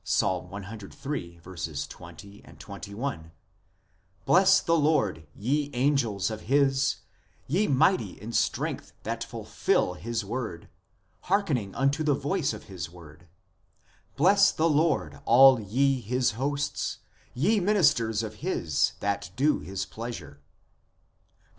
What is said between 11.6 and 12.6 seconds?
unto the voice